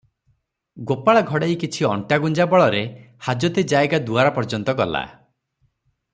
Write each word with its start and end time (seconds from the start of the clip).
ଗୋପାଳ 0.91 1.21
ଘଡ଼େଇ 1.33 1.57
କିଛି 1.63 1.85
ଅଣ୍ଟାଗୁଞ୍ଜା 1.89 2.47
ବଳରେ 2.55 2.81
ହାଜତି 3.27 3.67
ଜାଏଗା 3.75 4.01
ଦୁଆର 4.09 4.33
ପର୍ଯ୍ୟନ୍ତ 4.39 4.77
ଗଲା। 4.81 5.05